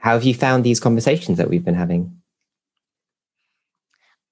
how 0.00 0.14
have 0.14 0.24
you 0.24 0.34
found 0.34 0.64
these 0.64 0.80
conversations 0.80 1.36
that 1.38 1.50
we've 1.50 1.64
been 1.64 1.74
having? 1.74 2.20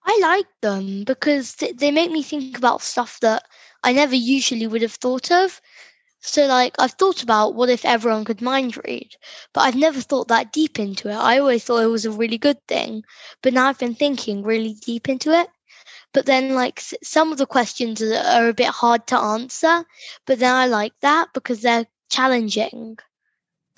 I 0.04 0.18
like 0.22 0.46
them 0.62 1.04
because 1.04 1.56
they 1.56 1.91
make 1.91 2.10
me 2.10 2.22
think 2.22 2.56
about 2.56 2.80
stuff 2.80 3.21
that 3.21 3.44
I 3.84 3.92
never 3.92 4.14
usually 4.14 4.66
would 4.66 4.80
have 4.80 4.94
thought 4.94 5.30
of. 5.30 5.60
So, 6.20 6.46
like, 6.46 6.74
I've 6.78 6.92
thought 6.92 7.22
about 7.22 7.54
what 7.54 7.68
if 7.68 7.84
everyone 7.84 8.24
could 8.24 8.40
mind 8.40 8.78
read, 8.84 9.14
but 9.52 9.60
I've 9.60 9.76
never 9.76 10.00
thought 10.00 10.28
that 10.28 10.52
deep 10.52 10.78
into 10.78 11.10
it. 11.10 11.15
I 11.15 11.38
always 11.38 11.65
thought 11.65 11.82
it 11.82 11.87
was 11.87 12.06
a 12.06 12.10
really 12.10 12.38
good 12.38 12.66
thing, 12.66 13.04
but 13.42 13.53
now 13.53 13.69
I've 13.69 13.78
been 13.78 13.94
thinking 13.94 14.42
really 14.42 14.74
deep 14.74 15.08
into 15.08 15.38
it. 15.38 15.48
But 16.14 16.24
then, 16.24 16.55
like, 16.55 16.80
some 17.02 17.30
of 17.30 17.37
the 17.37 17.46
questions 17.46 18.02
are 18.02 18.48
a 18.48 18.55
bit 18.55 18.69
hard 18.69 19.06
to 19.09 19.19
answer, 19.19 19.84
but 20.27 20.38
then 20.38 20.55
I 20.55 20.66
like 20.66 20.95
that 21.02 21.28
because 21.34 21.60
they're 21.60 21.87
challenging. 22.10 22.98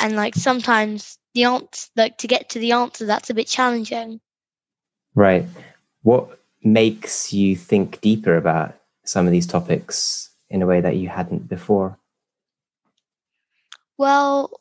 And, 0.00 0.16
like, 0.16 0.34
sometimes 0.34 1.18
the 1.34 1.44
answer, 1.44 1.88
like, 1.94 2.18
to 2.18 2.26
get 2.26 2.48
to 2.50 2.58
the 2.58 2.72
answer, 2.72 3.06
that's 3.06 3.30
a 3.30 3.34
bit 3.34 3.46
challenging. 3.46 4.20
Right. 5.14 5.44
What 6.02 6.40
makes 6.62 7.32
you 7.32 7.54
think 7.56 8.00
deeper 8.00 8.36
about 8.36 8.74
some 9.04 9.26
of 9.26 9.32
these 9.32 9.46
topics 9.46 10.30
in 10.48 10.62
a 10.62 10.66
way 10.66 10.80
that 10.80 10.96
you 10.96 11.08
hadn't 11.08 11.48
before? 11.48 11.98
Well, 13.98 14.60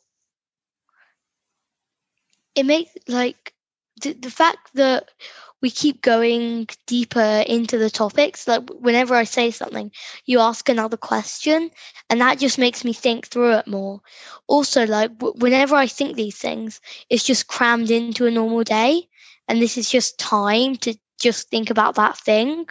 it 2.55 2.65
makes 2.65 2.91
like 3.07 3.53
the, 4.01 4.13
the 4.13 4.31
fact 4.31 4.73
that 4.73 5.09
we 5.61 5.69
keep 5.69 6.01
going 6.01 6.67
deeper 6.87 7.43
into 7.47 7.77
the 7.77 7.89
topics. 7.89 8.47
Like 8.47 8.69
whenever 8.69 9.15
I 9.15 9.23
say 9.23 9.51
something, 9.51 9.91
you 10.25 10.39
ask 10.39 10.67
another 10.69 10.97
question, 10.97 11.71
and 12.09 12.21
that 12.21 12.39
just 12.39 12.57
makes 12.59 12.83
me 12.85 12.93
think 12.93 13.27
through 13.27 13.53
it 13.57 13.67
more. 13.67 14.01
Also, 14.47 14.85
like 14.85 15.17
w- 15.19 15.35
whenever 15.39 15.75
I 15.75 15.87
think 15.87 16.15
these 16.15 16.37
things, 16.37 16.81
it's 17.09 17.23
just 17.25 17.47
crammed 17.47 17.91
into 17.91 18.19
a 18.19 18.23
normal 18.23 18.55
day, 18.55 19.01
and 19.39 19.53
this 19.53 19.69
is 19.69 19.83
just 19.83 20.13
time 20.13 20.75
to 20.77 20.95
just 21.19 21.49
think 21.49 21.69
about 21.69 21.95
that 21.95 22.17
thing 22.17 22.65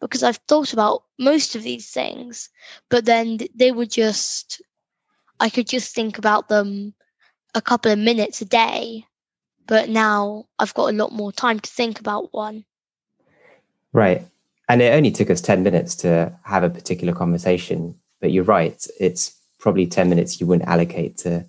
because 0.00 0.22
I've 0.22 0.40
thought 0.48 0.72
about 0.72 1.04
most 1.18 1.54
of 1.54 1.62
these 1.62 1.90
things, 1.90 2.50
but 2.90 3.04
then 3.04 3.38
they 3.54 3.72
were 3.72 3.86
just 3.86 4.62
I 5.40 5.48
could 5.50 5.68
just 5.68 5.94
think 5.94 6.18
about 6.18 6.48
them 6.48 6.94
a 7.54 7.60
couple 7.62 7.92
of 7.92 7.98
minutes 7.98 8.40
a 8.42 8.46
day, 8.46 9.06
but 9.66 9.88
now 9.88 10.46
I've 10.58 10.74
got 10.74 10.90
a 10.90 10.96
lot 10.96 11.12
more 11.12 11.32
time 11.32 11.60
to 11.60 11.70
think 11.70 12.00
about 12.00 12.32
one. 12.32 12.64
Right. 13.92 14.26
And 14.68 14.80
it 14.80 14.94
only 14.94 15.10
took 15.10 15.30
us 15.30 15.40
10 15.40 15.62
minutes 15.62 15.94
to 15.96 16.32
have 16.44 16.62
a 16.62 16.70
particular 16.70 17.12
conversation, 17.12 17.94
but 18.20 18.32
you're 18.32 18.44
right. 18.44 18.86
It's 18.98 19.36
probably 19.58 19.86
10 19.86 20.08
minutes 20.08 20.40
you 20.40 20.46
wouldn't 20.46 20.68
allocate 20.68 21.16
to 21.18 21.46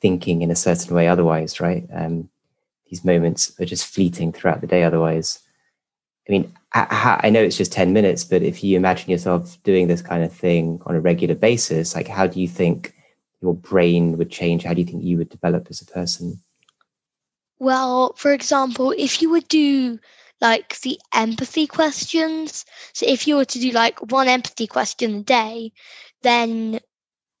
thinking 0.00 0.42
in 0.42 0.50
a 0.50 0.56
certain 0.56 0.94
way 0.94 1.08
otherwise, 1.08 1.60
right? 1.60 1.86
Um, 1.92 2.28
these 2.90 3.04
moments 3.04 3.58
are 3.60 3.64
just 3.64 3.86
fleeting 3.86 4.32
throughout 4.32 4.60
the 4.60 4.66
day 4.66 4.82
otherwise. 4.84 5.40
I 6.28 6.32
mean, 6.32 6.52
I, 6.72 7.20
I 7.24 7.30
know 7.30 7.42
it's 7.42 7.56
just 7.56 7.72
10 7.72 7.92
minutes, 7.92 8.24
but 8.24 8.42
if 8.42 8.62
you 8.62 8.76
imagine 8.76 9.10
yourself 9.10 9.62
doing 9.62 9.88
this 9.88 10.02
kind 10.02 10.24
of 10.24 10.32
thing 10.32 10.80
on 10.86 10.94
a 10.94 11.00
regular 11.00 11.34
basis, 11.34 11.94
like 11.94 12.08
how 12.08 12.26
do 12.26 12.40
you 12.40 12.48
think 12.48 12.94
your 13.42 13.54
brain 13.54 14.16
would 14.16 14.30
change? 14.30 14.64
How 14.64 14.74
do 14.74 14.80
you 14.80 14.86
think 14.86 15.04
you 15.04 15.18
would 15.18 15.28
develop 15.28 15.66
as 15.70 15.80
a 15.80 15.86
person? 15.86 16.40
Well, 17.64 18.12
for 18.18 18.32
example, 18.32 18.92
if 18.96 19.22
you 19.22 19.30
would 19.30 19.48
do 19.48 19.98
like 20.42 20.78
the 20.80 21.00
empathy 21.14 21.66
questions, 21.66 22.66
so 22.92 23.06
if 23.06 23.26
you 23.26 23.36
were 23.36 23.46
to 23.46 23.58
do 23.58 23.70
like 23.70 23.98
one 24.12 24.28
empathy 24.28 24.66
question 24.66 25.14
a 25.16 25.22
day, 25.22 25.72
then 26.22 26.80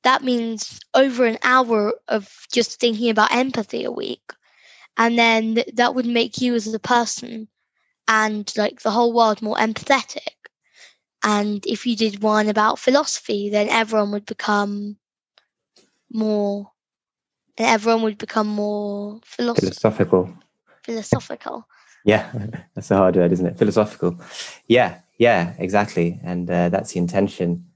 that 0.04 0.24
means 0.24 0.80
over 0.94 1.26
an 1.26 1.38
hour 1.42 1.94
of 2.08 2.46
just 2.52 2.80
thinking 2.80 3.10
about 3.10 3.32
empathy 3.32 3.84
a 3.84 3.92
week. 3.92 4.32
And 4.96 5.18
then 5.18 5.64
that 5.74 5.94
would 5.94 6.06
make 6.06 6.40
you 6.40 6.54
as 6.54 6.72
a 6.72 6.78
person 6.78 7.48
and 8.08 8.52
like 8.56 8.80
the 8.82 8.90
whole 8.92 9.12
world 9.12 9.42
more 9.42 9.56
empathetic. 9.56 10.34
And 11.24 11.66
if 11.66 11.86
you 11.86 11.96
did 11.96 12.22
one 12.22 12.48
about 12.48 12.78
philosophy, 12.78 13.50
then 13.50 13.68
everyone 13.68 14.12
would 14.12 14.26
become 14.26 14.98
more 16.12 16.70
and 17.58 17.68
everyone 17.68 18.02
would 18.02 18.18
become 18.18 18.48
more 18.48 19.20
philosoph- 19.22 19.60
philosophical. 19.60 20.30
Philosophical. 20.84 21.66
Yeah, 22.04 22.30
that's 22.74 22.90
a 22.90 22.96
hard 22.96 23.16
word, 23.16 23.32
isn't 23.32 23.46
it? 23.46 23.58
Philosophical. 23.58 24.20
Yeah, 24.68 25.00
yeah, 25.18 25.54
exactly. 25.58 26.20
And 26.24 26.50
uh, 26.50 26.68
that's 26.68 26.92
the 26.92 26.98
intention. 27.00 27.66